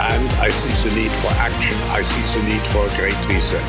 [0.00, 1.76] and I see the need for action.
[1.90, 3.64] I see the need for a great reset.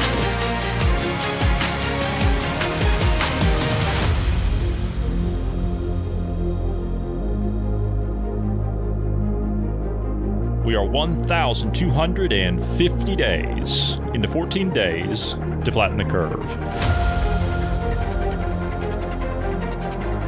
[10.64, 17.09] We are 1,250 days into 14 days to flatten the curve.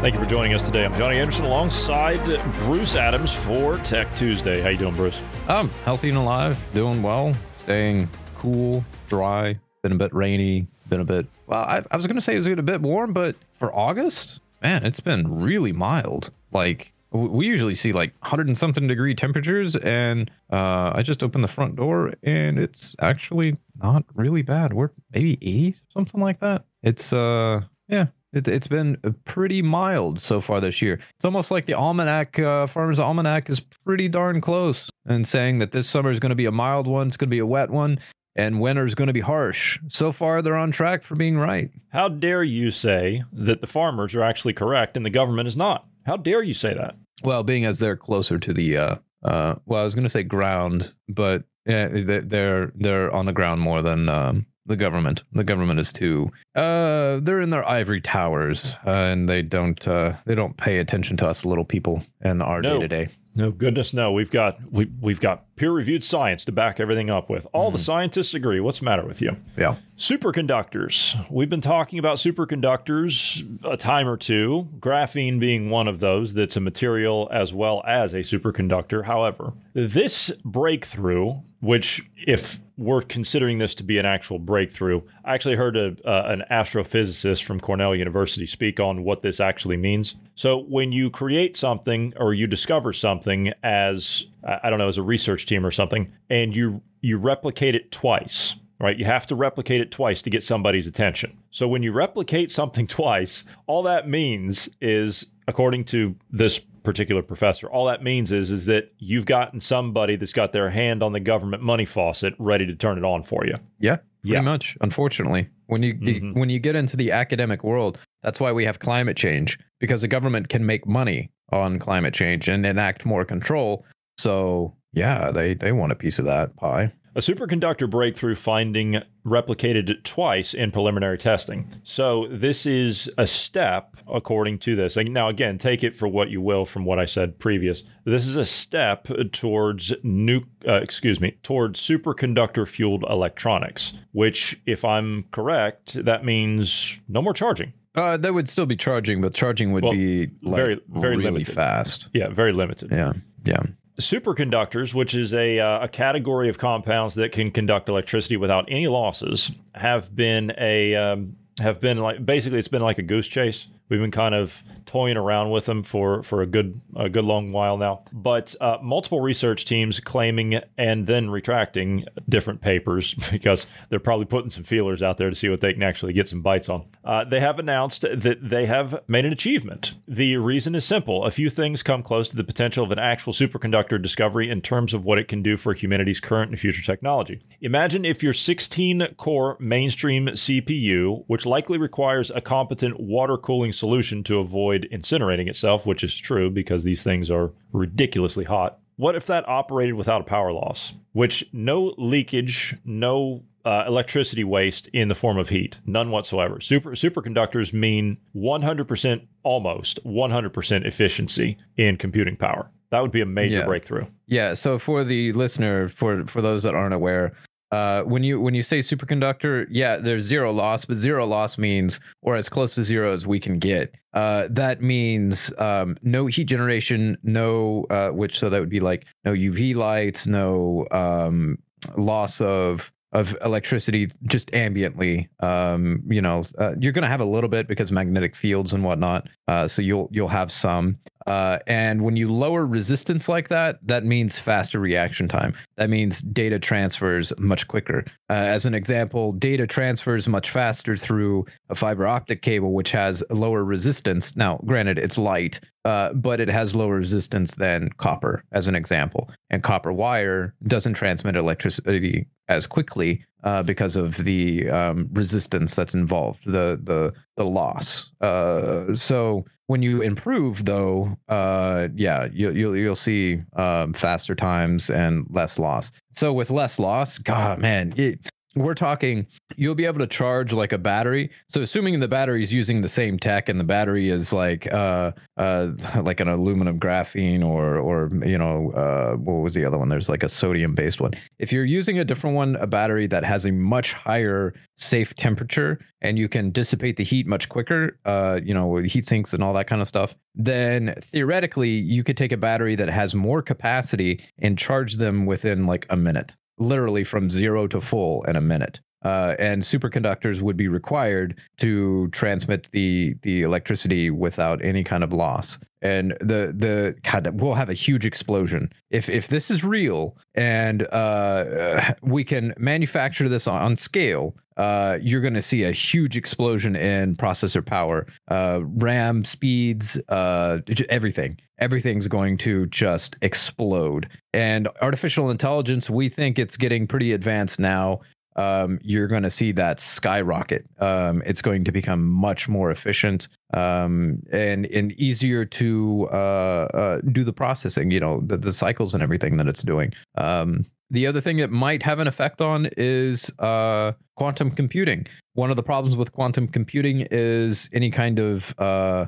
[0.01, 0.83] Thank you for joining us today.
[0.83, 2.25] I'm Johnny Anderson alongside
[2.61, 4.59] Bruce Adams for Tech Tuesday.
[4.59, 5.21] How you doing, Bruce?
[5.47, 9.59] I'm healthy and alive, doing well, staying cool, dry.
[9.83, 11.27] Been a bit rainy, been a bit.
[11.45, 14.87] Well, I, I was gonna say it was a bit warm, but for August, man,
[14.87, 16.31] it's been really mild.
[16.51, 21.43] Like we usually see like 100 and something degree temperatures, and uh, I just opened
[21.43, 24.73] the front door and it's actually not really bad.
[24.73, 26.65] We're maybe 80, something like that.
[26.81, 30.99] It's uh, yeah, it, it's been pretty mild so far this year.
[31.15, 35.71] It's almost like the almanac, uh, Farmer's Almanac, is pretty darn close and saying that
[35.71, 37.69] this summer is going to be a mild one, it's going to be a wet
[37.69, 37.99] one,
[38.35, 39.79] and winter is going to be harsh.
[39.89, 41.69] So far, they're on track for being right.
[41.89, 45.85] How dare you say that the farmers are actually correct and the government is not?
[46.05, 46.95] How dare you say that?
[47.23, 50.23] Well, being as they're closer to the, uh, uh, well, I was going to say
[50.23, 55.23] ground, but yeah, they- they're they're on the ground more than um, the government.
[55.33, 56.31] The government is too.
[56.55, 61.17] Uh, they're in their ivory towers, uh, and they don't uh, they don't pay attention
[61.17, 63.09] to us little people and our day to day.
[63.33, 64.11] No goodness, no.
[64.11, 67.47] We've got we we've got peer-reviewed science to back everything up with.
[67.53, 68.59] All the scientists agree.
[68.59, 69.37] What's the matter with you?
[69.57, 69.75] Yeah.
[69.97, 71.29] Superconductors.
[71.31, 76.57] We've been talking about superconductors a time or two, graphene being one of those that's
[76.57, 79.05] a material as well as a superconductor.
[79.05, 85.55] However, this breakthrough, which if we're considering this to be an actual breakthrough, I actually
[85.55, 90.15] heard a, uh, an astrophysicist from Cornell University speak on what this actually means.
[90.35, 95.03] So, when you create something or you discover something as I don't know, as a
[95.03, 98.97] research team or something, and you you replicate it twice, right?
[98.97, 101.37] You have to replicate it twice to get somebody's attention.
[101.51, 107.67] So when you replicate something twice, all that means is, according to this particular professor,
[107.69, 111.19] all that means is is that you've gotten somebody that's got their hand on the
[111.19, 113.55] government money faucet ready to turn it on for you.
[113.79, 114.41] Yeah, pretty Yeah.
[114.41, 114.77] much.
[114.81, 116.35] Unfortunately, when you Mhm.
[116.35, 120.07] when you get into the academic world, that's why we have climate change because the
[120.07, 123.85] government can make money on climate change and enact more control.
[124.17, 126.91] So yeah, they they want a piece of that pie.
[127.13, 131.67] A superconductor breakthrough finding replicated twice in preliminary testing.
[131.83, 134.95] So this is a step according to this.
[134.95, 137.83] And now again, take it for what you will from what I said previous.
[138.05, 144.85] This is a step towards nu- uh, excuse me, towards superconductor fueled electronics, which if
[144.85, 147.73] I'm correct, that means no more charging.
[147.93, 151.23] Uh, that would still be charging, but charging would Well, be like very- very really
[151.31, 151.53] limited.
[151.53, 152.07] fast.
[152.13, 152.89] Yeah, very limited.
[152.89, 153.11] Yeah,
[153.43, 153.63] yeah.
[153.99, 158.87] Superconductors, which is a, uh, a category of compounds that can conduct electricity without any
[158.87, 163.67] losses, have been a um, have been like basically it's been like a goose chase.
[163.91, 167.51] We've been kind of toying around with them for for a good a good long
[167.51, 168.03] while now.
[168.13, 174.49] But uh, multiple research teams claiming and then retracting different papers because they're probably putting
[174.49, 176.85] some feelers out there to see what they can actually get some bites on.
[177.03, 179.93] Uh, they have announced that they have made an achievement.
[180.07, 183.33] The reason is simple: a few things come close to the potential of an actual
[183.33, 187.41] superconductor discovery in terms of what it can do for humanity's current and future technology.
[187.59, 194.23] Imagine if your 16 core mainstream CPU, which likely requires a competent water cooling solution
[194.23, 198.77] to avoid incinerating itself, which is true because these things are ridiculously hot.
[198.97, 200.93] What if that operated without a power loss?
[201.13, 206.59] Which no leakage, no uh, electricity waste in the form of heat, none whatsoever.
[206.61, 212.67] Super superconductors mean 100%, almost 100% efficiency in computing power.
[212.91, 213.65] That would be a major Yeah.
[213.65, 214.05] breakthrough.
[214.27, 214.53] Yeah.
[214.53, 217.33] So for the listener, for for those that aren't aware,
[217.71, 221.99] uh, when you when you say superconductor, yeah, there's zero loss, but zero loss means,
[222.21, 223.95] or as close to zero as we can get.
[224.13, 229.05] Uh, that means um, no heat generation, no uh, which so that would be like
[229.23, 231.57] no UV lights, no um,
[231.95, 235.27] loss of of electricity just ambiently.
[235.43, 238.83] Um, you know, uh, you're going to have a little bit because magnetic fields and
[238.83, 239.27] whatnot.
[239.47, 240.97] Uh, so you'll you'll have some.
[241.27, 245.55] Uh, and when you lower resistance like that, that means faster reaction time.
[245.77, 248.05] That means data transfers much quicker.
[248.29, 253.23] Uh, as an example, data transfers much faster through a fiber optic cable, which has
[253.29, 254.35] lower resistance.
[254.35, 259.29] Now, granted, it's light, uh, but it has lower resistance than copper, as an example.
[259.49, 265.93] And copper wire doesn't transmit electricity as quickly uh, because of the um, resistance that's
[265.93, 268.11] involved, the the the loss.
[268.21, 274.89] Uh, so when you improve, though, uh, yeah, you, you'll you'll see um, faster times
[274.89, 275.91] and less loss.
[276.11, 278.19] So with less loss, God, man, it,
[278.55, 279.25] we're talking
[279.55, 281.29] you'll be able to charge like a battery.
[281.47, 285.11] So assuming the battery is using the same tech and the battery is like uh
[285.37, 285.71] uh
[286.01, 289.89] like an aluminum graphene or or you know uh what was the other one?
[289.89, 291.11] There's like a sodium based one.
[291.39, 295.79] If you're using a different one a battery that has a much higher safe temperature
[296.01, 299.43] and you can dissipate the heat much quicker uh you know with heat sinks and
[299.43, 303.41] all that kind of stuff then theoretically you could take a battery that has more
[303.43, 308.41] capacity and charge them within like a minute literally from zero to full in a
[308.41, 308.81] minute.
[309.03, 315.11] Uh, and superconductors would be required to transmit the the electricity without any kind of
[315.11, 315.57] loss.
[315.81, 320.83] And the the God, we'll have a huge explosion if if this is real and
[320.91, 324.35] uh, we can manufacture this on, on scale.
[324.57, 330.59] Uh, you're going to see a huge explosion in processor power, uh, RAM speeds, uh,
[330.89, 334.09] everything everything's going to just explode.
[334.33, 338.01] And artificial intelligence, we think it's getting pretty advanced now.
[338.35, 340.65] Um, you're going to see that skyrocket.
[340.79, 347.01] Um, it's going to become much more efficient um, and and easier to uh, uh,
[347.11, 347.91] do the processing.
[347.91, 349.93] You know, the, the cycles and everything that it's doing.
[350.17, 355.07] Um, the other thing it might have an effect on is uh, quantum computing.
[355.33, 359.05] One of the problems with quantum computing is any kind of uh,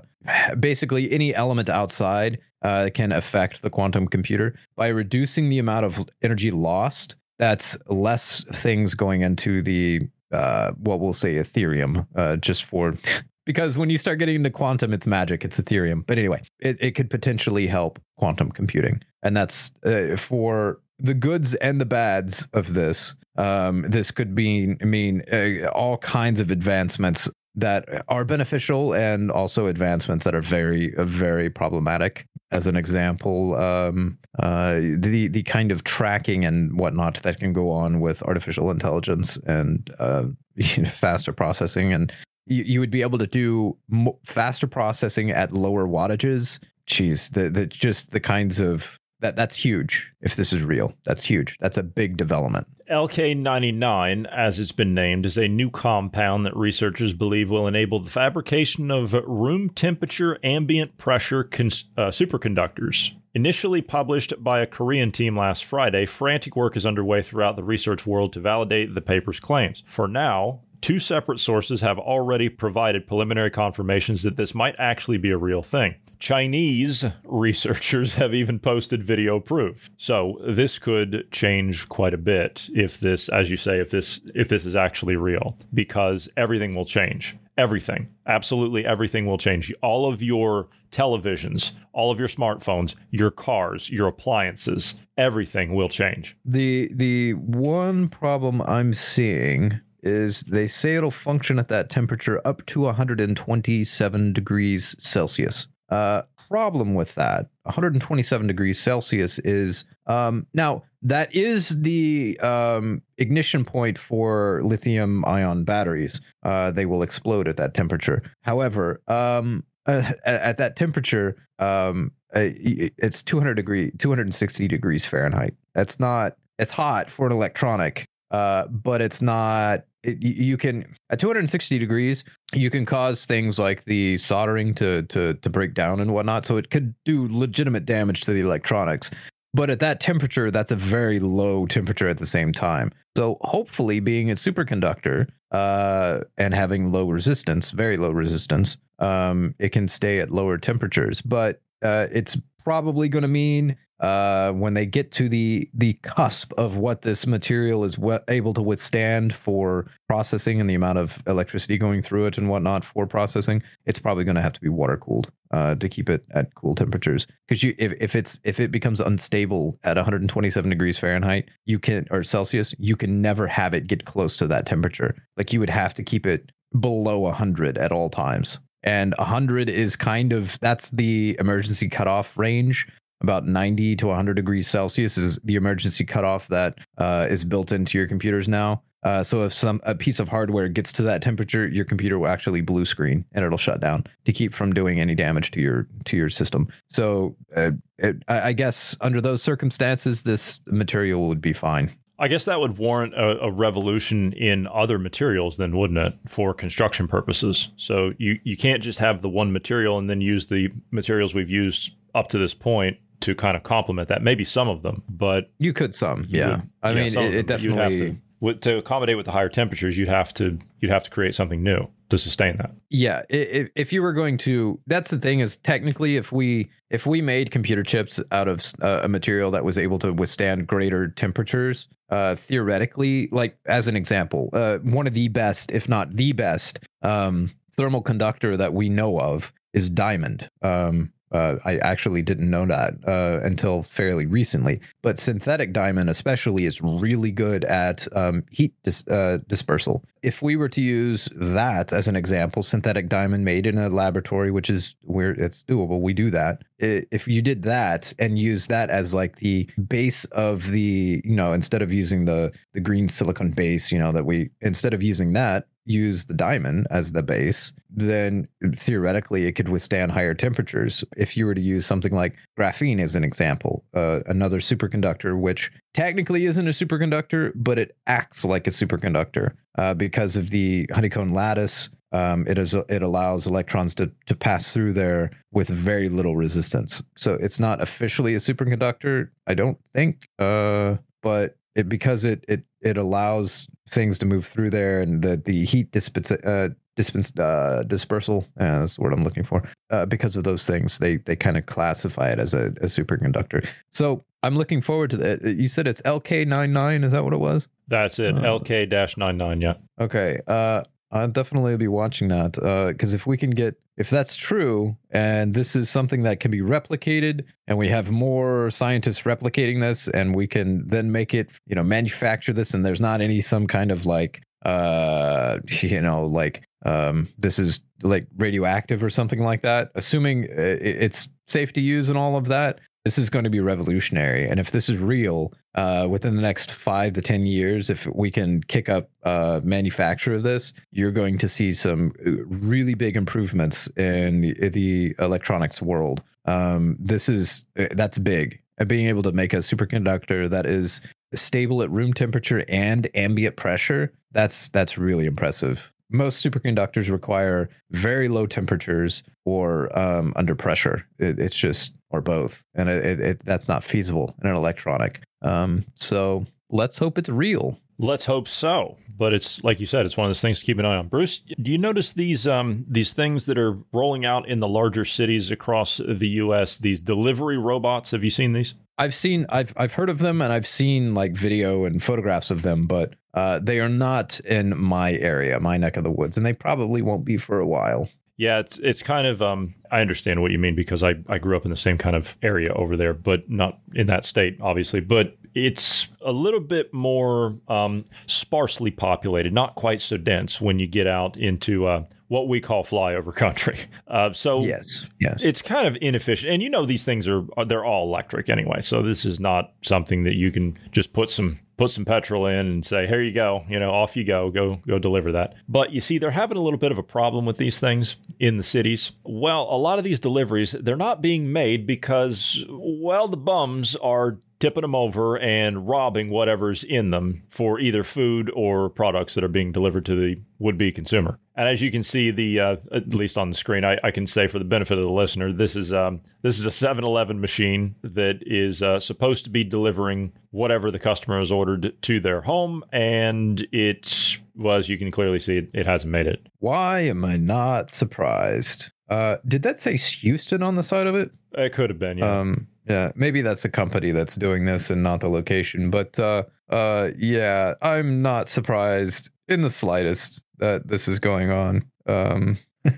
[0.60, 6.10] basically any element outside uh, can affect the quantum computer by reducing the amount of
[6.22, 7.16] energy lost.
[7.40, 10.02] That's less things going into the
[10.32, 12.96] uh, what we'll say Ethereum, uh, just for
[13.46, 16.06] because when you start getting into quantum, it's magic, it's Ethereum.
[16.06, 21.54] But anyway, it, it could potentially help quantum computing, and that's uh, for the goods
[21.56, 23.16] and the bads of this.
[23.36, 29.68] Um, this could be mean uh, all kinds of advancements that are beneficial and also
[29.68, 35.84] advancements that are very very problematic as an example um, uh, the the kind of
[35.84, 40.24] tracking and whatnot that can go on with artificial intelligence and uh,
[40.86, 42.12] faster processing and
[42.46, 47.50] you, you would be able to do mo- faster processing at lower wattages Jeez, the
[47.50, 50.12] the just the kinds of that that's huge.
[50.22, 51.58] If this is real, that's huge.
[51.60, 52.68] That's a big development.
[52.94, 58.12] LK99, as it's been named, is a new compound that researchers believe will enable the
[58.12, 63.16] fabrication of room temperature ambient pressure cons- uh, superconductors.
[63.34, 68.06] Initially published by a Korean team last Friday, frantic work is underway throughout the research
[68.06, 69.84] world to validate the paper's claims.
[69.88, 75.32] For now, two separate sources have already provided preliminary confirmations that this might actually be
[75.32, 75.96] a real thing.
[76.20, 79.90] Chinese researchers have even posted video proof.
[79.98, 84.50] So this could change quite a bit if this as you say if this if
[84.50, 87.36] this is actually real because everything will change.
[87.58, 88.08] Everything.
[88.28, 89.74] Absolutely everything will change.
[89.82, 96.36] All of your televisions, all of your smartphones, your cars, your appliances, everything will change.
[96.46, 102.66] The the one problem I'm seeing is they say it'll function at that temperature up
[102.68, 105.68] to 127 degrees Celsius.
[105.90, 113.66] Uh, problem with that 127 degrees Celsius is um, now that is the um, ignition
[113.66, 116.22] point for lithium ion batteries.
[116.44, 118.24] Uh, they will explode at that temperature.
[118.42, 125.56] However, um, uh, at that temperature, um, uh, it's 200 degree, 260 degrees Fahrenheit.
[125.76, 126.38] That's not.
[126.60, 132.24] It's hot for an electronic, uh, but it's not it, you can at 260 degrees
[132.54, 136.58] you can cause things like the soldering to to to break down and whatnot so
[136.58, 139.12] it could do legitimate damage to the electronics.
[139.56, 142.92] But at that temperature that's a very low temperature at the same time.
[143.16, 149.70] So hopefully being a superconductor uh, and having low resistance very low resistance um, it
[149.70, 151.22] can stay at lower temperatures.
[151.22, 156.52] But uh, it's probably going to mean uh, when they get to the the cusp
[156.54, 161.22] of what this material is we- able to withstand for processing and the amount of
[161.28, 164.70] electricity going through it and whatnot for processing, it's probably going to have to be
[164.70, 167.28] water cooled uh, to keep it at cool temperatures.
[167.48, 172.06] Because you, if, if it's if it becomes unstable at 127 degrees Fahrenheit, you can
[172.12, 175.16] or Celsius, you can never have it get close to that temperature.
[175.38, 178.60] Like you would have to keep it below 100 at all times.
[178.84, 182.88] And 100 is kind of that's the emergency cutoff range
[183.24, 187.98] about 90 to 100 degrees Celsius is the emergency cutoff that uh, is built into
[187.98, 188.84] your computers now.
[189.04, 192.28] Uh, so if some a piece of hardware gets to that temperature, your computer will
[192.28, 195.88] actually blue screen and it'll shut down to keep from doing any damage to your
[196.06, 196.68] to your system.
[196.88, 201.94] So uh, it, I, guess under those circumstances, this material would be fine.
[202.20, 206.54] I guess that would warrant a, a, revolution in other materials, then, wouldn't it, for
[206.54, 207.72] construction purposes?
[207.76, 211.50] So you you can't just have the one material and then use the materials we've
[211.50, 214.22] used up to this point to kind of complement that.
[214.22, 216.26] Maybe some of them, but you could some.
[216.28, 219.50] Yeah, would, I yeah, mean, it, it definitely to, with, to accommodate with the higher
[219.50, 219.98] temperatures.
[219.98, 222.72] You'd have to you'd have to create something new to sustain that.
[222.90, 227.06] Yeah, if, if you were going to, that's the thing is technically if we if
[227.06, 231.08] we made computer chips out of uh, a material that was able to withstand greater
[231.08, 236.34] temperatures, uh, theoretically, like as an example, uh, one of the best, if not the
[236.34, 240.50] best, um, thermal conductor that we know of is diamond.
[240.62, 244.80] Um, uh, I actually didn't know that uh, until fairly recently.
[245.02, 250.04] But synthetic diamond, especially, is really good at um, heat dis- uh, dispersal.
[250.22, 254.52] If we were to use that as an example, synthetic diamond made in a laboratory,
[254.52, 256.62] which is where it's doable, we do that.
[256.80, 261.54] If you did that and use that as like the base of the, you know,
[261.54, 265.34] instead of using the the green silicon base, you know, that we instead of using
[265.34, 271.04] that, use the diamond as the base, then theoretically it could withstand higher temperatures.
[271.18, 275.72] If you were to use something like graphene as an example, uh, another superconductor, which
[275.94, 281.34] technically isn't a superconductor, but it acts like a superconductor uh, because of the honeycomb
[281.34, 281.90] lattice.
[282.12, 287.02] Um, it is it allows electrons to to pass through there with very little resistance.
[287.18, 292.64] So it's not officially a superconductor, I don't think, uh, but it because it it
[292.84, 297.84] it allows things to move through there and the the heat dispense uh, dispense uh,
[297.88, 301.36] dispersal uh, that's the word I'm looking for uh, because of those things they they
[301.36, 303.68] kind of classify it as a, a superconductor.
[303.90, 307.68] So I'm looking forward to that you said it's LK99 is that what it was?
[307.88, 309.74] That's it Uh, LK-99 yeah.
[310.00, 312.54] Okay uh I'll definitely be watching that
[312.92, 316.62] because if we can get if that's true and this is something that can be
[316.62, 321.76] replicated and we have more scientists replicating this and we can then make it you
[321.76, 326.64] know manufacture this and there's not any some kind of like uh you know like
[326.86, 332.10] um this is like radioactive or something like that assuming uh, it's safe to use
[332.10, 334.48] and all of that this is going to be revolutionary.
[334.48, 338.32] And if this is real uh, within the next five to ten years if we
[338.32, 343.18] can kick up uh, manufacture of this you're going to see some uh, really big
[343.18, 346.24] improvements in the, the electronics world.
[346.46, 348.60] Um, this is uh, that's big.
[348.88, 351.00] Being able to make a superconductor that is
[351.36, 355.92] stable at room temperature and ambient pressure that's that's really impressive.
[356.10, 361.08] Most superconductors require very low temperatures or um, under pressure.
[361.18, 365.22] It, it's just or both, and it, it, it, that's not feasible in an electronic.
[365.42, 367.78] Um, so let's hope it's real.
[367.98, 368.98] Let's hope so.
[369.16, 371.08] But it's like you said, it's one of those things to keep an eye on.
[371.08, 375.06] Bruce, do you notice these um, these things that are rolling out in the larger
[375.06, 376.78] cities across the U.S.
[376.78, 378.12] These delivery robots?
[378.12, 378.74] Have you seen these?
[378.98, 382.62] I've seen, I've I've heard of them, and I've seen like video and photographs of
[382.64, 386.46] them, but uh, they are not in my area, my neck of the woods, and
[386.46, 388.10] they probably won't be for a while.
[388.38, 391.56] Yeah, it's it's kind of um I understand what you mean because I I grew
[391.56, 395.00] up in the same kind of area over there, but not in that state obviously,
[395.02, 400.88] but it's a little bit more um, sparsely populated, not quite so dense when you
[400.88, 403.78] get out into uh, what we call flyover country.
[404.08, 405.40] Uh, so Yes, yes.
[405.42, 408.80] it's kind of inefficient, and you know these things are they're all electric anyway.
[408.82, 412.60] So this is not something that you can just put some put some petrol in
[412.68, 415.56] and say, here you go, you know, off you go, go go deliver that.
[415.68, 418.58] But you see, they're having a little bit of a problem with these things in
[418.58, 419.14] the cities.
[419.24, 424.38] Well, a lot of these deliveries they're not being made because well, the bums are
[424.64, 429.50] tipping them over and robbing whatever's in them for either food or products that are
[429.50, 431.38] being delivered to the would-be consumer.
[431.58, 434.26] And as you can see, the uh, at least on the screen, I, I can
[434.26, 437.96] say for the benefit of the listener, this is um, this is a 7-Eleven machine
[438.04, 442.86] that is uh, supposed to be delivering whatever the customer has ordered to their home,
[442.94, 446.48] and it well, as you can clearly see, it, it hasn't made it.
[446.60, 448.94] Why am I not surprised?
[449.10, 451.32] Uh, did that say Houston on the side of it?
[451.52, 452.40] It could have been, yeah.
[452.40, 453.12] Um, yeah.
[453.16, 455.90] Maybe that's the company that's doing this and not the location.
[455.90, 461.86] But uh, uh, yeah, I'm not surprised in the slightest that this is going on.
[462.08, 462.96] Um, And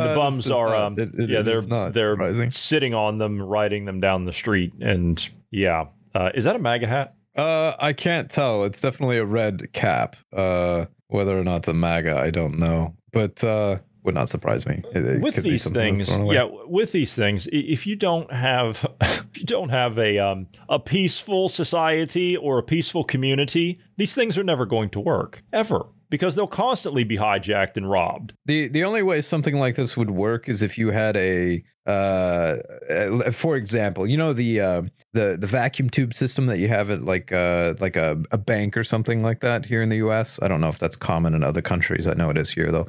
[0.00, 2.50] the Uh, bums are, not- um, it- it yeah, they're not they're surprising.
[2.50, 6.86] sitting on them, riding them down the street, and yeah, uh, is that a MAGA
[6.86, 7.14] hat?
[7.36, 8.64] Uh, I can't tell.
[8.64, 10.16] It's definitely a red cap.
[10.36, 14.66] Uh, whether or not it's a MAGA, I don't know, but uh, would not surprise
[14.66, 14.82] me.
[14.94, 19.44] It- it with these things, yeah, with these things, if you don't have if you
[19.44, 24.64] don't have a um, a peaceful society or a peaceful community, these things are never
[24.66, 28.32] going to work ever because they'll constantly be hijacked and robbed.
[28.46, 32.56] The the only way something like this would work is if you had a uh,
[32.90, 34.82] uh, for example, you know the uh,
[35.14, 38.76] the the vacuum tube system that you have at like uh like a, a bank
[38.76, 40.38] or something like that here in the US.
[40.42, 42.06] I don't know if that's common in other countries.
[42.06, 42.86] I know it is here though.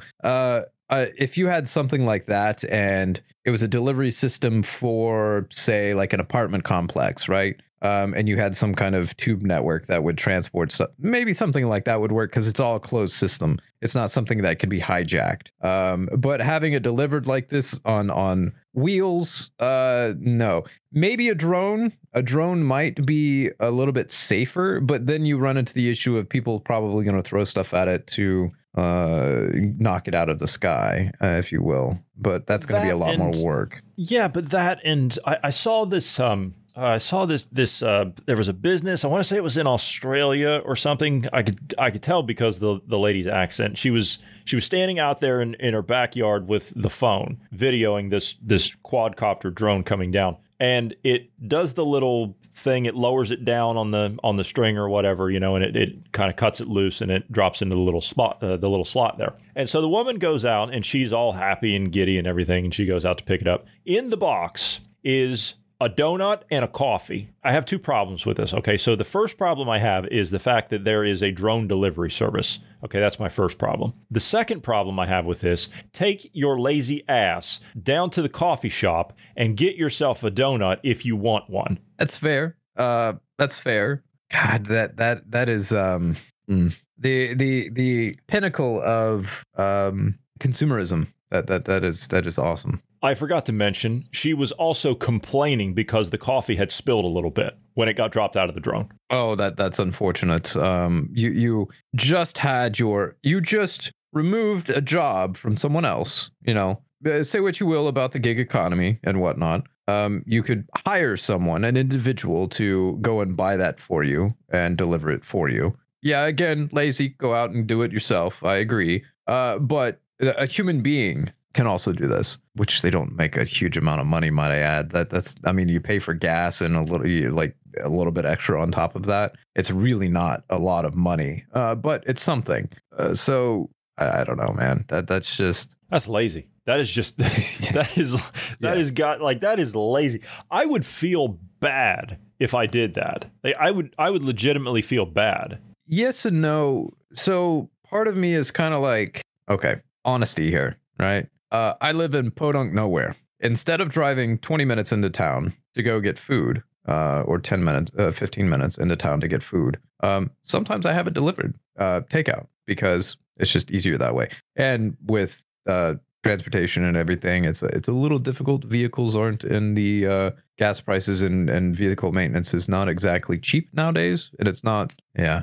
[0.90, 5.94] Uh if you had something like that and it was a delivery system for say
[5.94, 7.56] like an apartment complex right?
[7.82, 11.86] Um, and you had some kind of tube network that would transport maybe something like
[11.86, 13.58] that would work because it's all a closed system.
[13.80, 15.48] It's not something that could be hijacked.
[15.64, 20.64] Um, but having it delivered like this on on wheels uh no.
[20.92, 21.92] Maybe a drone.
[22.12, 26.18] A drone might be a little bit safer but then you run into the issue
[26.18, 29.46] of people probably going to throw stuff at it to uh
[29.78, 32.90] knock it out of the sky uh, if you will but that's going to be
[32.90, 36.18] a lot and- more work Yeah, but that and I, I saw this.
[36.20, 37.44] Um, I saw this.
[37.44, 39.04] This uh, there was a business.
[39.04, 41.26] I want to say it was in Australia or something.
[41.32, 43.76] I could I could tell because the the lady's accent.
[43.76, 48.10] She was she was standing out there in, in her backyard with the phone, videoing
[48.10, 52.84] this this quadcopter drone coming down, and it does the little thing.
[52.86, 55.74] It lowers it down on the on the string or whatever, you know, and it,
[55.74, 58.68] it kind of cuts it loose and it drops into the little spot, uh, the
[58.68, 59.32] little slot there.
[59.56, 62.74] And so the woman goes out and she's all happy and giddy and everything, and
[62.74, 63.66] she goes out to pick it up.
[63.86, 67.30] In the box is a donut and a coffee.
[67.42, 68.52] I have two problems with this.
[68.52, 71.66] Okay, so the first problem I have is the fact that there is a drone
[71.66, 72.58] delivery service.
[72.84, 73.94] Okay, that's my first problem.
[74.10, 78.68] The second problem I have with this take your lazy ass down to the coffee
[78.68, 81.78] shop and get yourself a donut if you want one.
[81.96, 82.56] That's fair.
[82.76, 84.04] Uh, that's fair.
[84.30, 86.16] God, that that that is um
[86.48, 91.08] mm, the the the pinnacle of um consumerism.
[91.30, 92.80] That that that is that is awesome.
[93.02, 97.30] I forgot to mention, she was also complaining because the coffee had spilled a little
[97.30, 98.90] bit when it got dropped out of the drone.
[99.08, 100.54] Oh, that that's unfortunate.
[100.56, 106.30] Um, you you just had your you just removed a job from someone else.
[106.46, 109.66] You know, Uh, say what you will about the gig economy and whatnot.
[109.88, 114.76] Um, you could hire someone, an individual, to go and buy that for you and
[114.76, 115.72] deliver it for you.
[116.02, 117.08] Yeah, again, lazy.
[117.08, 118.44] Go out and do it yourself.
[118.44, 119.04] I agree.
[119.26, 123.76] Uh, but a human being can also do this, which they don't make a huge
[123.76, 124.90] amount of money, might I add.
[124.90, 128.12] That that's I mean, you pay for gas and a little you- like a little
[128.12, 129.34] bit extra on top of that.
[129.54, 132.68] It's really not a lot of money, uh, but it's something.
[132.96, 134.84] Uh, so I, I don't know, man.
[134.88, 136.48] That that's just That's lazy.
[136.66, 137.16] That is just
[137.72, 138.12] that is
[138.60, 138.74] that Yeah.
[138.74, 140.22] is got like that is lazy.
[140.50, 143.26] I would feel bad if I did that.
[143.44, 145.58] Like, I would I would legitimately feel bad.
[145.86, 146.90] yes and no.
[147.12, 151.26] So part of me is kind of like, okay, honesty here, right?
[151.50, 153.16] Uh, I live in Podunk nowhere.
[153.40, 157.90] Instead of driving 20 minutes into town to go get food, uh, or 10 minutes,
[157.98, 162.02] uh, 15 minutes into town to get food, um, sometimes I have it delivered, uh,
[162.02, 164.28] takeout, because it's just easier that way.
[164.56, 168.64] And with uh, transportation and everything, it's a, it's a little difficult.
[168.64, 173.68] Vehicles aren't in the uh, gas prices and, and vehicle maintenance is not exactly cheap
[173.72, 174.30] nowadays.
[174.38, 175.42] And it's not, yeah.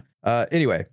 [0.51, 0.85] Anyway,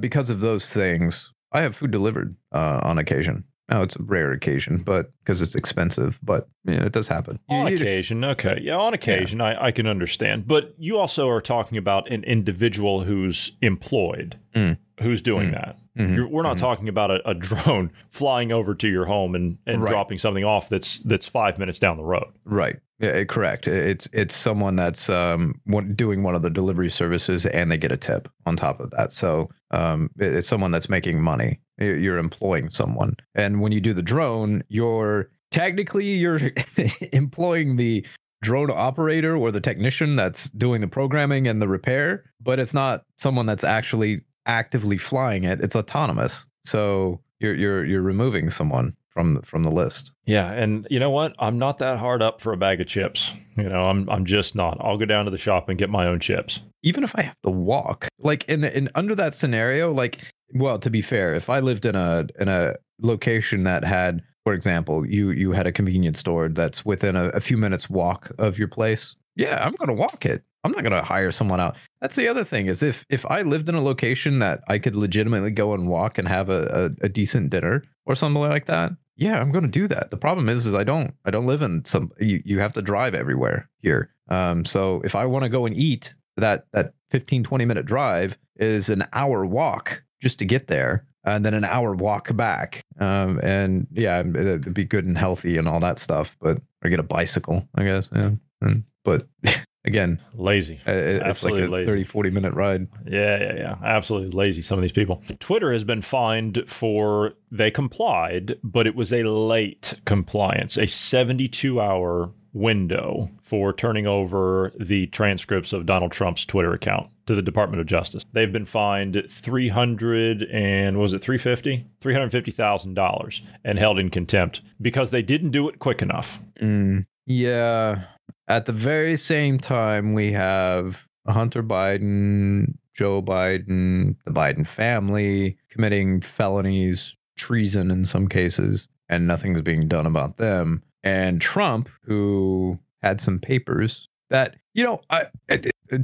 [0.00, 3.44] because of those things, I have food delivered on occasion.
[3.68, 7.38] Now it's a rare occasion, but because it's expensive, but yeah, it does happen.
[7.50, 10.46] On you- occasion, okay, yeah, on occasion, I, I can understand.
[10.46, 14.78] But you also are talking about an individual who's employed, Mm.
[15.02, 15.52] who's doing Mm.
[15.52, 15.76] that.
[15.98, 16.14] Mhm.
[16.16, 16.60] You're, we're not Mhm.
[16.60, 19.90] talking about a, a drone flying over to your home and, and Right.
[19.90, 22.28] dropping something off that's that's five minutes down the road.
[22.44, 22.76] Right.
[23.00, 23.68] Yeah, eh, correct.
[23.68, 25.60] It's it's someone that's um
[25.94, 29.12] doing one of the delivery services and they get a tip on top of that.
[29.12, 31.60] So um it's someone that's making money.
[31.78, 33.14] You- You're employing someone.
[33.34, 36.40] And when you do the drone, you're technically you're
[37.12, 38.04] employing the
[38.42, 43.02] drone operator or the technician that's doing the programming and the repair, but it's not
[43.16, 45.60] someone that's actually actively flying it.
[45.60, 46.46] It's autonomous.
[46.64, 50.12] So you're you're you're removing someone from the, from the list.
[50.26, 51.34] Yeah, and you know what?
[51.40, 53.32] I'm not that hard up for a bag of chips.
[53.56, 54.76] You know, I'm I'm just not.
[54.80, 56.60] I'll go down to the shop and get my own chips.
[56.84, 60.18] even if I have to walk, like in the, in under that scenario, like
[60.54, 64.54] well, to be fair, if I lived in a in a location that had for
[64.54, 68.58] example, you you had a convenience store that's within a, a few minutes walk of
[68.58, 69.14] your place.
[69.36, 70.42] Yeah, I'm gonna walk it.
[70.64, 71.76] I'm not gonna hire someone out.
[72.00, 74.96] That's the other thing is if if I lived in a location that I could
[74.96, 76.62] legitimately go and walk and have a,
[77.02, 80.10] a, a decent dinner or something like that, yeah, I'm gonna do that.
[80.10, 82.80] The problem is is I don't I don't live in some you, you have to
[82.80, 84.14] drive everywhere here.
[84.28, 88.38] Um so if I want to go and eat, that that 15 20 minute drive
[88.56, 92.82] is an hour walk just to get there and then an hour walk back.
[92.98, 96.36] Um, and yeah, it'd be good and healthy and all that stuff.
[96.40, 98.08] But or get a bicycle, I guess.
[98.14, 98.30] Yeah.
[98.60, 99.26] And, but
[99.84, 100.74] again, lazy.
[100.86, 101.86] it- it's Absolutely like a lazy.
[101.86, 102.86] 30, 40 minute ride.
[103.06, 103.74] Yeah, yeah, yeah.
[103.84, 105.22] Absolutely lazy, some of these people.
[105.40, 111.80] Twitter has been fined for they complied, but it was a late compliance, a 72
[111.80, 117.80] hour window for turning over the transcripts of Donald Trump's Twitter account to the Department
[117.80, 118.24] of Justice.
[118.32, 121.86] They've been fined 300 and was it 350?
[122.00, 126.40] $350,000 and held in contempt because they didn't do it quick enough.
[126.60, 128.04] Mm, yeah.
[128.48, 136.22] At the very same time, we have Hunter Biden, Joe Biden, the Biden family committing
[136.22, 140.82] felonies, treason in some cases, and nothing's being done about them.
[141.04, 145.26] And Trump, who had some papers that, you know, I,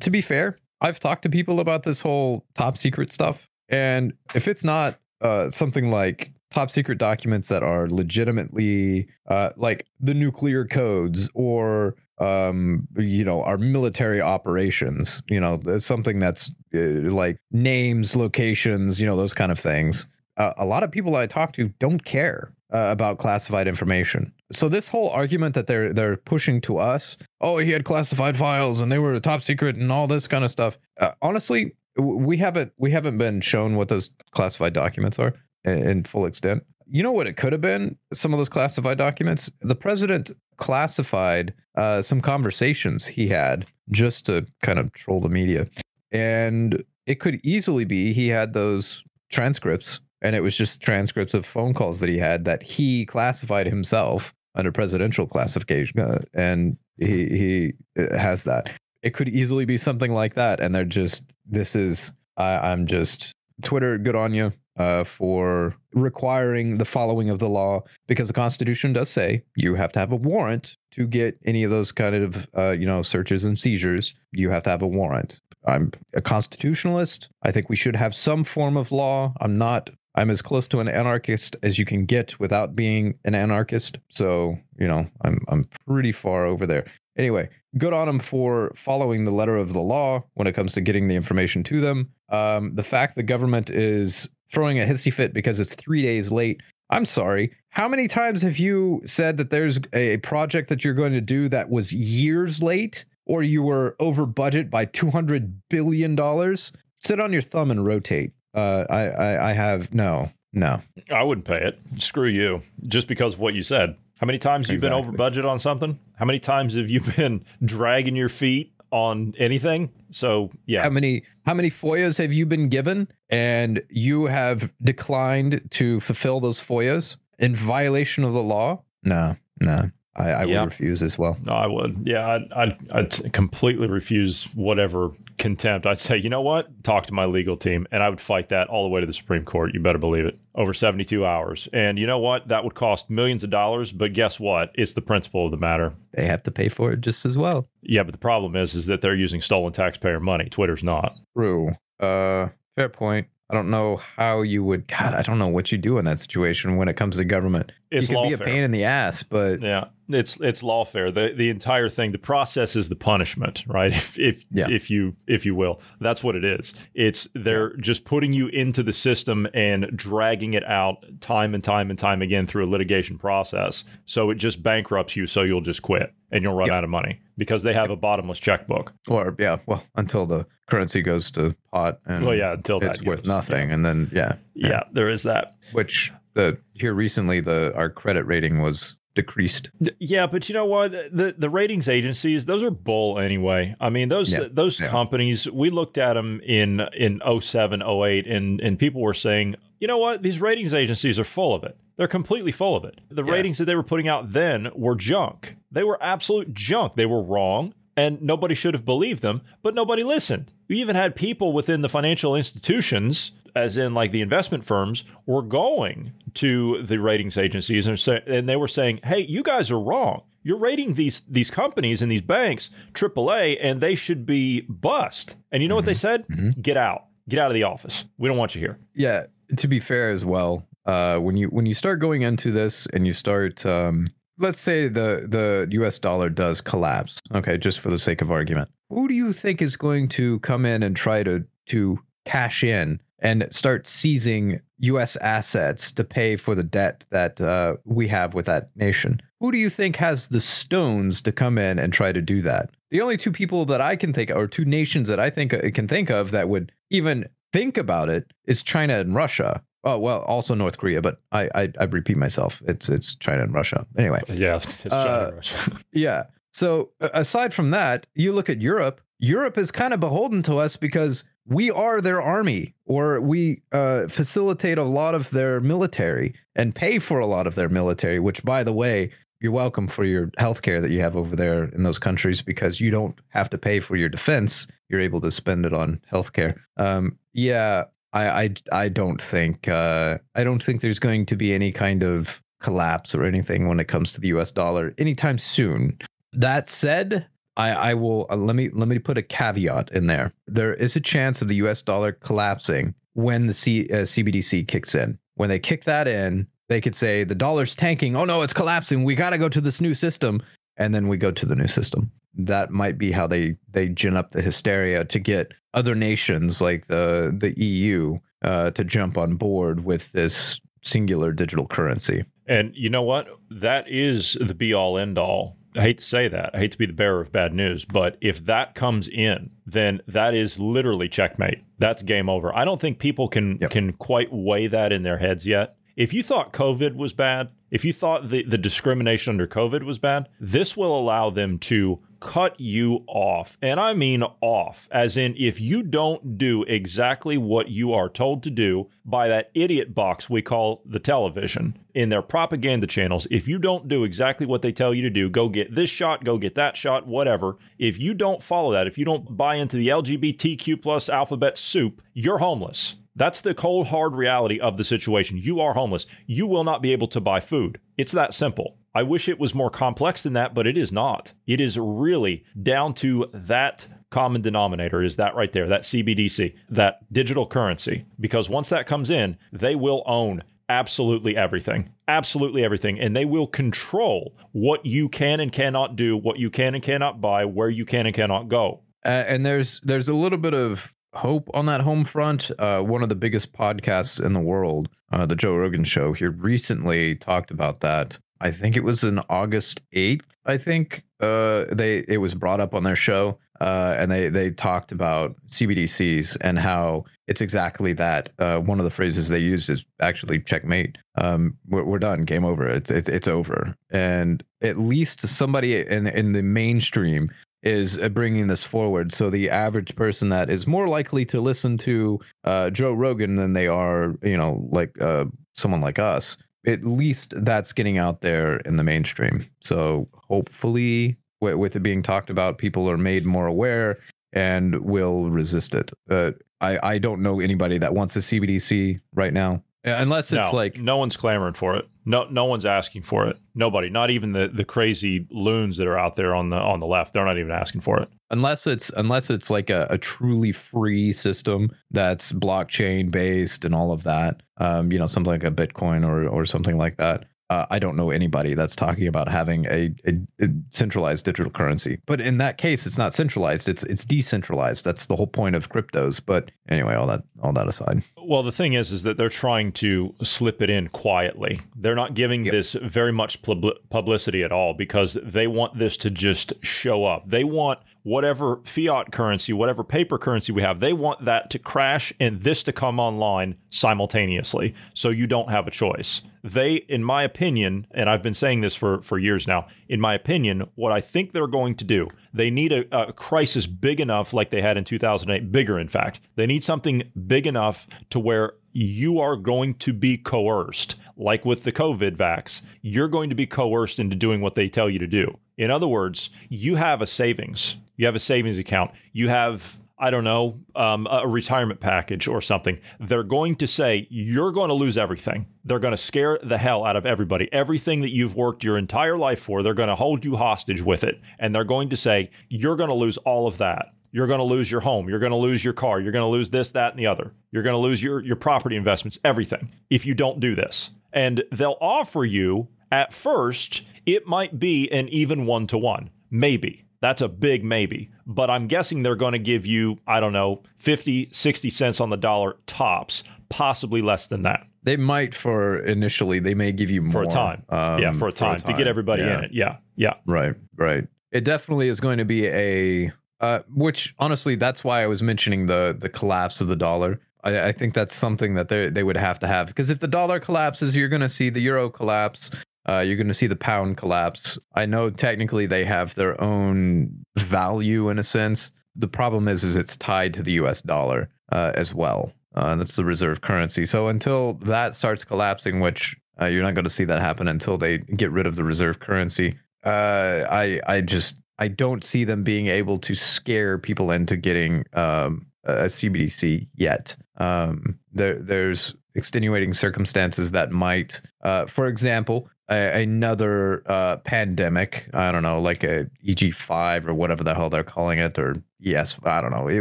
[0.01, 3.49] to be fair, I've talked to people about this whole top secret stuff.
[3.69, 9.87] And if it's not uh, something like top secret documents that are legitimately uh, like
[10.01, 17.11] the nuclear codes or um you know our military operations you know something that's uh,
[17.11, 21.27] like names locations you know those kind of things uh, a lot of people i
[21.27, 26.17] talk to don't care uh, about classified information so this whole argument that they're they're
[26.17, 30.07] pushing to us oh he had classified files and they were top secret and all
[30.07, 30.79] this kind of stuff.
[31.01, 36.05] Uh, honestly we haven't we haven't been shown what those classified documents are in, in
[36.05, 36.65] full extent.
[36.87, 37.97] You know what it could have been?
[38.13, 39.51] Some of those classified documents?
[39.63, 45.67] The president classified uh, some conversations he had just to kind of troll the media.
[46.13, 51.45] And it could easily be he had those transcripts and it was just transcripts of
[51.45, 57.27] phone calls that he had that he classified himself under presidential classification uh, and he
[57.27, 58.71] he uh, has that.
[59.03, 63.33] It could easily be something like that and they're just this is I, i'm just
[63.63, 68.93] twitter good on you uh, for requiring the following of the law because the constitution
[68.93, 72.49] does say you have to have a warrant to get any of those kind of
[72.57, 74.15] uh, you know searches and seizures.
[74.33, 75.41] You have to have a warrant.
[75.67, 77.29] I'm a constitutionalist.
[77.43, 79.33] I think we should have some form of law.
[79.41, 83.35] I'm not i'm as close to an anarchist as you can get without being an
[83.35, 83.99] anarchist.
[84.11, 86.87] So you know i'm i'm pretty far over there.
[87.17, 87.49] Anyway
[87.79, 91.09] good on them for following the letter of the law when it comes to getting
[91.09, 92.11] the information to them.
[92.29, 96.63] Um, the fact the government is throwing a hissy fit because it's three days late.
[96.91, 97.53] I'm sorry.
[97.71, 101.49] How many times have you said that there's a project that you're going to do
[101.49, 103.05] that was years late?
[103.27, 106.73] Or you were over budget by 200 billion dollars?
[107.01, 111.47] Sit on your thumb and rotate uh, I, I i have no no I wouldn't
[111.47, 111.79] pay it.
[112.01, 112.63] Screw you.
[112.87, 113.97] Just because of what you said.
[114.21, 115.99] How many times have you been over budget on something?
[116.17, 119.91] How many times have you been dragging your feet on anything?
[120.13, 125.61] So yeah, how many how many FOIAs have you been given and you have declined
[125.73, 130.61] to fulfill those FOIAs in violation of the law no no i, I Yeah.
[130.61, 132.03] would refuse as well no, I would.
[132.07, 135.87] Yeah, I'd, I'd, I'd completely refuse whatever contempt.
[135.87, 136.85] I'd say, you know what?
[136.85, 139.13] Talk to my legal team, and I would fight that all the way to the
[139.13, 139.73] Supreme Court.
[139.75, 140.39] You better believe it.
[140.55, 141.69] Over 72 hours.
[141.73, 142.49] And you know what?
[142.49, 144.71] That would cost millions of dollars, but guess what?
[144.75, 145.95] It's the principle of the matter.
[146.13, 148.87] they have to pay for it just as well Yeah, but the problem is, is
[148.87, 150.49] that they're using stolen taxpayer money.
[150.49, 151.17] Twitter's not.
[151.37, 155.71] true uh fair point i don't know how you would god i don't know what
[155.73, 158.39] you do in that situation when it comes to government It's you can be a
[158.39, 161.15] pain in the ass but Yeah, it's it's lawfare.
[161.15, 163.91] The the entire thing, the process is the punishment, right?
[163.97, 164.69] If if Yeah.
[164.69, 166.75] if you if you will, that's what it is.
[166.95, 171.89] It's they're just putting you into the system and dragging it out time and time
[171.91, 173.85] and time again through a litigation process.
[174.05, 176.75] So it just bankrupts you, so you'll just quit and you'll run Yep.
[176.77, 178.93] out of money because they have a bottomless checkbook.
[179.09, 183.21] or yeah well until the currency goes to pot and Well, yeah, until it's worth
[183.23, 183.29] goes.
[183.29, 185.55] nothing and then yeah Yeah, there is that.
[185.73, 190.91] which the here recently the our credit rating was decreased Yeah, but you know what?
[190.91, 193.75] The the ratings agencies, those are bull anyway.
[193.81, 194.89] I mean, those Yeah, those yeah.
[194.89, 199.87] companies, we looked at them in in 07, 08 and and people were saying, "You
[199.87, 200.23] know what?
[200.25, 201.77] These ratings agencies are full of it.
[201.97, 203.01] They're completely full of it.
[203.09, 203.31] The Yeah.
[203.33, 205.55] ratings that they were putting out then were junk.
[205.71, 206.95] They were absolute junk.
[206.97, 210.53] They were wrong." And nobody should have believed them, but nobody listened.
[210.69, 215.43] We even had people within the financial institutions as in like the investment firms, were
[215.43, 219.81] going to the ratings agencies and, say, and they were saying, "Hey, you guys are
[219.81, 220.23] wrong.
[220.43, 225.63] You're rating these these companies and these banks AAA, and they should be bust." And
[225.63, 226.27] you know what they said?
[226.61, 227.07] Get out.
[227.29, 228.05] Get out of the office.
[228.19, 228.79] We don't want you here.
[228.95, 229.27] Yeah,
[229.57, 233.07] to be fair as well, uh, when you when you start going into this and
[233.07, 235.99] you start, um, let's say the the U.S.
[235.99, 239.77] dollar does collapse, okay, just for the sake of argument, who do you think is
[239.77, 245.17] going to come in and try to to cash in and start seizing U.S.
[245.17, 249.21] assets to pay for the debt that uh, we have with that nation?
[249.41, 252.71] Who do you think has the stones to come in and try to do that?
[252.91, 255.71] The only two people that I can think, or two nations that I think I
[255.71, 259.63] can think of that would even think about it is China and Russia.
[259.85, 262.63] Oh well, also North Korea, but I I, I repeat myself.
[262.67, 263.87] It's it's China and Russia.
[263.97, 265.41] Anyway, Yeah, it's China Uh,
[265.93, 266.25] yeah.
[266.53, 269.01] So aside from that, you look at Europe.
[269.19, 274.07] Europe is kind of beholden to us because we are their army, or we uh,
[274.09, 278.21] facilitate a lot of their military and pay for a lot of their military.
[278.21, 281.83] Which, by the way, you're welcome for your healthcare that you have over there in
[281.83, 284.67] those countries because you don't have to pay for your defense.
[284.89, 286.57] You're able to spend it on healthcare.
[286.77, 291.53] Um, yeah, I, I, I don't think uh, I don't think there's going to be
[291.53, 294.51] any kind of collapse or anything when it comes to the U.S.
[294.51, 295.99] dollar anytime soon.
[296.33, 300.33] That said, I, I will uh, let me let me put a caveat in there.
[300.47, 301.83] There is a chance of the U.S.
[301.83, 305.19] dollar collapsing when the C, uh, CBDC kicks in.
[305.35, 308.15] When they kick that in, they could say the dollar's tanking.
[308.17, 309.03] Oh no, it's collapsing.
[309.03, 310.41] We got to go to this new system,
[310.77, 312.13] and then we go to the new system.
[312.37, 316.87] That might be how they they gin up the hysteria to get other nations like
[316.87, 322.25] the the EU uh, to jump on board with this singular digital currency.
[322.47, 323.29] And you know what?
[323.51, 325.57] That is the be all end all.
[325.77, 326.51] I hate to say that.
[326.55, 330.01] I hate to be the bearer of bad news, but if that comes in, then
[330.07, 331.65] that is literally checkmate.
[331.79, 332.55] That's game over.
[332.55, 333.71] I don't think people can Yep.
[333.71, 335.77] can quite weigh that in their heads yet.
[335.97, 339.99] If you thought COVID was bad, if you thought the, the discrimination under COVID was
[339.99, 343.59] bad, this will allow them to cut you off.
[343.61, 348.43] And I mean off, as in if you don't do exactly what you are told
[348.45, 353.47] to do by that idiot box we call the television in their propaganda channels, if
[353.47, 356.39] you don't do exactly what they tell you to do, go get this shot, go
[356.39, 357.59] get that shot, whatever.
[357.79, 362.01] If you don't follow that, if you don't buy into the LGBTQ plus alphabet soup,
[362.15, 362.97] you're homeless.
[363.15, 365.37] That's the cold, hard reality of the situation.
[365.37, 366.07] You are homeless.
[366.27, 367.79] You will not be able to buy food.
[367.97, 368.79] It's that simple.
[368.95, 371.33] I wish it was more complex than that, but it is not.
[371.47, 377.13] It is really down to that common denominator is that right there, that CBDC, that
[377.13, 378.05] digital currency.
[378.21, 381.91] Because once that comes in, they will own absolutely everything.
[382.07, 383.01] Absolutely everything.
[383.01, 387.21] And they will control what you can and cannot do, what you can and cannot
[387.21, 388.83] buy, where you can and cannot go.
[389.05, 392.51] Uh, and there's there's a little bit of hope on that home front.
[392.59, 396.27] Uh, one of the biggest podcasts in the world, uh, the Joe Rogan Show, he
[396.27, 398.19] recently talked about that.
[398.41, 400.37] I think it was in August eighth.
[400.45, 404.51] I think uh, they it was brought up on their show, uh, and they they
[404.51, 408.31] talked about CBDCs and how it's exactly that.
[408.39, 410.99] Uh, one of the phrases they used is actually checkmate.
[411.17, 412.69] Um, we're, we're done, game over.
[412.69, 413.75] It's, it's it's over.
[413.91, 417.31] And at least somebody in in the mainstream
[417.63, 419.13] is uh, bringing this forward.
[419.13, 423.55] So the average person that is more likely to listen to uh, Joe Rogan than
[423.55, 426.37] they are, you know, like uh, someone like us.
[426.67, 429.47] At least that's getting out there in the mainstream.
[429.61, 433.99] So hopefully, with, with it being talked about, people are made more aware
[434.33, 435.93] and will resist it.
[436.11, 440.57] Uh, I I don't know anybody that wants a CBDC right now, unless it's no,
[440.57, 441.89] like no one's clamoring for it.
[442.05, 443.39] No, no one's asking for it.
[443.55, 446.87] Nobody, not even the the crazy loons that are out there on the on the
[446.87, 447.15] left.
[447.15, 448.09] They're not even asking for it.
[448.35, 453.91] Unless it's unless it's like a, a truly free system that's blockchain based and all
[453.93, 457.19] of that um you know something like a bitcoin or or something like that
[457.51, 460.13] uh, i don't know anybody that's talking about having a, a,
[460.45, 465.07] a centralized digital currency but in that case it's not centralized it's it's decentralized that's
[465.07, 468.73] the whole point of cryptos but anyway all that all that aside Well, the thing
[468.73, 471.61] is, is that they're trying to slip it in quietly.
[471.77, 472.53] They're not giving Yep.
[472.53, 477.29] this very much pub- publicity at all because they want this to just show up.
[477.29, 482.13] They want whatever fiat currency, whatever paper currency we have, they want that to crash
[482.21, 484.75] and this to come online simultaneously.
[484.93, 486.23] So you don't have a choice.
[486.45, 490.15] They, in my opinion, and I've been saying this for, for years now, in my
[490.15, 494.35] opinion, what I think they're going to do, they need a, a crisis big enough,
[494.35, 496.21] like they had in 2008, bigger, in fact.
[496.37, 501.63] They need something big enough to where you are going to be coerced, like with
[501.63, 505.07] the COVID vax, you're going to be coerced into doing what they tell you to
[505.07, 505.39] do.
[505.57, 509.79] In other words, you have a savings, you have a savings account, you have.
[509.97, 512.81] I don't know, um, a retirement package or something.
[512.99, 515.47] They're going to say, you're going to lose everything.
[515.65, 517.49] They're going to scare the hell out of everybody.
[517.53, 521.05] Everything that you've worked your entire life for, they're going to hold you hostage with
[521.05, 521.21] it.
[521.39, 523.95] And they're going to say, you're going to lose all of that.
[524.11, 525.09] You're going to lose your home.
[525.09, 526.01] You're going to lose your car.
[526.01, 527.33] You're going to lose this, that, and the other.
[527.53, 530.91] You're going to lose your, your property investments, everything, if you don't do this.
[531.13, 536.11] And they'll offer you, at first, it might be an even one to one.
[536.31, 536.84] Maybe.
[537.05, 538.09] That's a big maybe.
[538.27, 542.09] But I'm guessing they're going to give you, I don't know, 50, 60 cents on
[542.09, 544.67] the dollar tops, possibly less than that.
[544.85, 546.39] They might for initially.
[546.39, 547.63] They may give you more for a time.
[547.69, 549.37] um, yeah, for a time, to get everybody Yeah.
[549.39, 549.51] in it.
[549.53, 550.15] Yeah, yeah.
[550.25, 551.07] Right, right.
[551.31, 555.67] It definitely is going to be a, uh, which honestly, that's why I was mentioning
[555.67, 557.21] the the collapse of the dollar.
[557.43, 560.09] I, I think that's something that they they would have to have because if the
[560.09, 562.51] dollar collapses, you're going to see the euro collapse.
[562.89, 564.59] Uh, you're going to see the pound collapse.
[564.75, 568.73] I know technically they have their own value in a sense.
[568.95, 570.83] The problem is, is it's tied to the U.S.
[570.83, 572.33] dollar uh, as well.
[572.55, 573.85] Uh, that's the reserve currency.
[573.85, 577.79] So until that starts collapsing, which uh, you're not going to see that happen until
[577.79, 579.59] they get rid of the reserve currency.
[579.85, 584.85] Uh, I I just I don't see them being able to scare people into getting
[584.95, 587.17] um, a CBDC yet.
[587.37, 595.09] Um, there there's extenuating circumstances that might, uh, for example, a, another uh, pandemic.
[595.13, 599.19] I don't know, like a EG5 or whatever the hell they're calling it, or yes,
[599.25, 599.81] I don't know, it,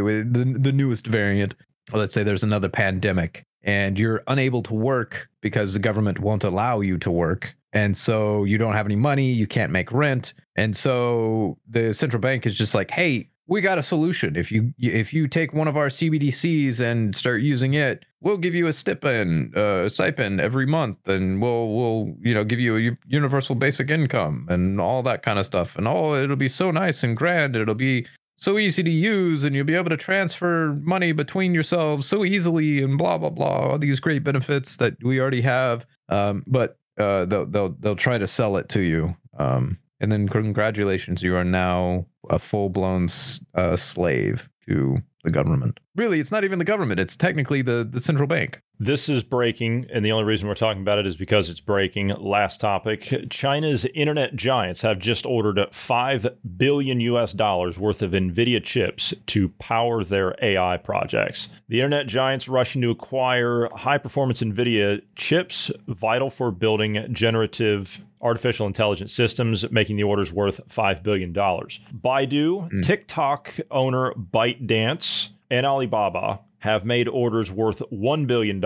[0.00, 1.54] was the the newest variant.
[1.92, 6.80] Let's say there's another pandemic and you're unable to work because the government won't allow
[6.80, 7.54] you to work.
[7.72, 10.34] And so you don't have any money, you can't make rent.
[10.54, 14.36] And so the central bank is just like, "Hey, we got a solution.
[14.36, 18.54] If you if you take one of our CBDCs and start using it, we'll give
[18.54, 22.98] you a stipend, uh, stipend every month, and we'll we'll you know give you a
[23.06, 25.76] universal basic income and all that kind of stuff.
[25.76, 27.56] And oh, it'll be so nice and grand.
[27.56, 32.06] It'll be so easy to use and you'll be able to transfer money between yourselves
[32.06, 36.42] so easily and blah blah blah all these great benefits that we already have um,
[36.46, 41.22] but uh, they'll, they'll they'll try to sell it to you um, and then congratulations
[41.22, 43.06] you are now a full-blown
[43.54, 48.00] uh, slave to the government really it's not even the government it's technically the the
[48.00, 51.48] central bank This is breaking, and the only reason we're talking about it is because
[51.48, 52.08] it's breaking.
[52.08, 56.26] Last topic China's internet giants have just ordered 5
[56.56, 61.48] billion US dollars worth of NVIDIA chips to power their AI projects.
[61.68, 68.66] The internet giants rushing to acquire high performance NVIDIA chips vital for building generative artificial
[68.66, 71.32] intelligence systems, making the orders worth $5 billion.
[71.32, 72.80] Baidu, hmm.
[72.80, 78.64] TikTok owner ByteDance, and Alibaba have made orders worth $1 billion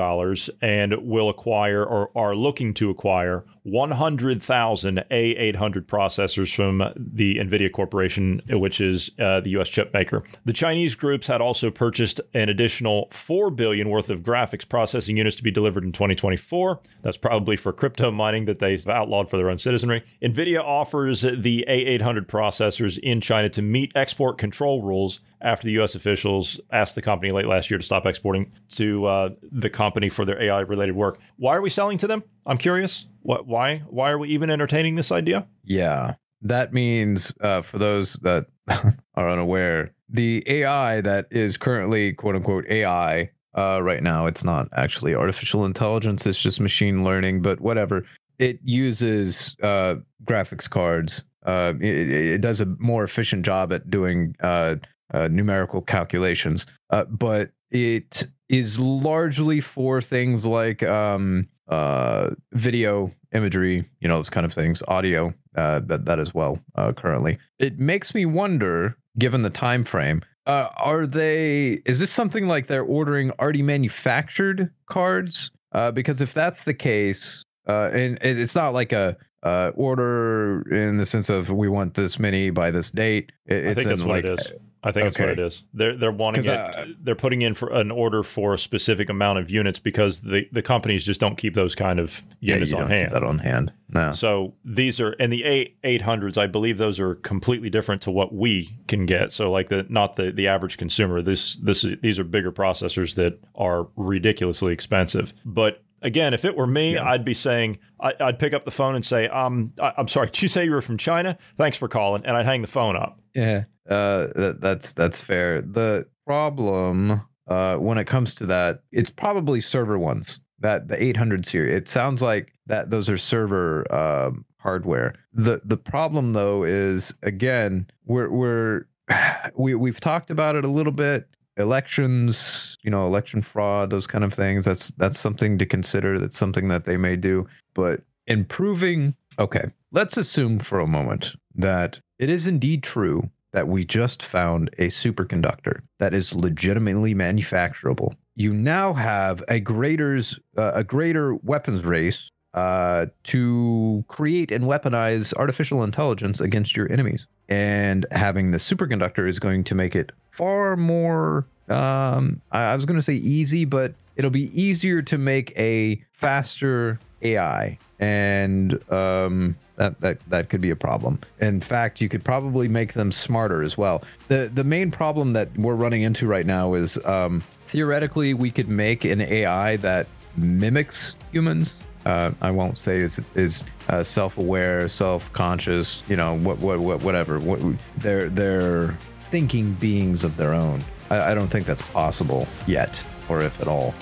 [0.63, 8.41] and will acquire or are looking to acquire 100,000 A800 processors from the NVIDIA Corporation,
[8.51, 9.69] which is uh, the U.S.
[9.69, 10.23] chip maker.
[10.45, 15.35] The Chinese groups had also purchased an additional 4 billion worth of graphics processing units
[15.35, 16.81] to be delivered in 2024.
[17.03, 20.05] That's probably for crypto mining that they've outlawed for their own citizenry.
[20.23, 25.95] NVIDIA offers the A800 processors in China to meet export control rules after the U.S.
[25.95, 30.25] officials asked the company late last year to stop exporting to uh, the company for
[30.25, 31.19] their AI-related work.
[31.37, 32.23] Why are we selling to them?
[32.47, 33.07] I'm curious.
[33.23, 33.47] What?
[33.47, 33.79] Why?
[33.89, 35.49] Why are we even entertaining this idea?
[35.65, 36.15] Yeah.
[36.43, 38.47] That means, uh, for those that
[39.15, 44.69] are unaware, the AI that is currently quote unquote AI uh, right now, it's not
[44.73, 48.05] actually artificial intelligence, it's just machine learning, but whatever.
[48.39, 51.25] It uses uh, graphics cards.
[51.45, 54.77] Uh, it, it does a more efficient job at doing uh,
[55.13, 63.89] uh, numerical calculations, uh, but it is largely for things like um, uh, video, imagery,
[64.01, 66.59] you know, those kind of things, audio, uh, that that as well.
[66.75, 71.83] Uh, currently, it makes me wonder, given the time frame, uh, are they?
[71.85, 75.51] Is this something like they're ordering already manufactured cards?
[75.73, 80.97] Uh, because if that's the case, uh, and it's not like a uh, order in
[80.97, 83.31] the sense of we want this many by this date.
[83.47, 84.53] It, I it's think that's what like, it is.
[84.83, 85.65] I think that's what it is.
[85.75, 86.49] They're they're wanting it.
[86.51, 90.49] uh, they're putting in for an order for a specific amount of units because the
[90.53, 93.13] the companies just don't keep those kind of yeah, units you on don't keep hand.
[93.13, 93.73] that on hand.
[93.91, 94.13] No.
[94.13, 98.11] So these are and the A eight hundreds, I believe those are completely different to
[98.11, 99.33] what we can get.
[99.33, 101.23] So like the not the the average consumer.
[101.23, 105.33] This this is, these are bigger processors that are ridiculously expensive.
[105.45, 107.09] But again, if it were me, Yeah.
[107.09, 110.27] I'd be saying I, I'd pick up the phone and say, um, I, I'm sorry,
[110.33, 111.37] did you say you were from China?
[111.57, 113.21] Thanks for calling, and I'd hang the phone up.
[113.35, 115.63] Yeah, uh, that, that's that's fair.
[115.63, 120.41] The problem uh, when it comes to that, it's probably server ones.
[120.61, 121.75] That the 800 series.
[121.75, 125.15] It sounds like that those are server um, hardware.
[125.33, 128.87] the The problem though is again we're we're
[129.57, 131.29] we we've talked about it a little bit.
[131.59, 134.65] Elections, you know, election fraud, those kind of things.
[134.65, 136.19] That's that's something to consider.
[136.19, 137.47] That's something that they may do.
[137.75, 143.85] But improving, okay, let's assume for a moment that it is indeed true that we
[143.85, 148.15] just found a superconductor that is legitimately manufacturable.
[148.37, 155.35] You now have a greater's uh, a greater weapons race uh, to create and weaponize
[155.35, 157.27] artificial intelligence against your enemies.
[157.49, 161.47] And having the superconductor is going to make it far more.
[161.69, 166.03] Um, I, I was going to say easy, but it'll be easier to make a
[166.13, 171.19] faster AI, and um, that that that could be a problem.
[171.41, 174.03] In fact, you could probably make them smarter as well.
[174.29, 178.69] the The main problem that we're running into right now is um, theoretically we could
[178.69, 181.79] make an AI that mimics humans.
[182.05, 186.03] Uh, I won't say is is uh, self aware, self conscious.
[186.09, 187.39] You know, what what what whatever.
[187.39, 187.61] What,
[187.99, 188.97] they're they're
[189.31, 190.83] thinking beings of their own.
[191.11, 193.95] I, I don't think that's possible yet or if at all.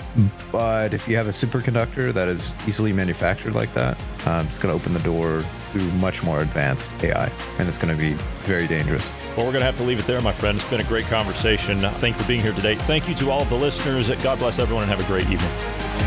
[0.51, 4.77] But if you have a superconductor that is easily manufactured like that, um, it's going
[4.77, 5.43] to open the door
[5.73, 8.13] to much more advanced AI, and it's going to be
[8.45, 9.07] very dangerous.
[9.35, 10.55] Well, we're going to have to leave it there, my friend.
[10.55, 11.79] It's been a great conversation.
[11.79, 12.75] Thank you for being here today.
[12.75, 14.09] Thank you to all of the listeners.
[14.23, 16.06] God bless everyone and have a great evening.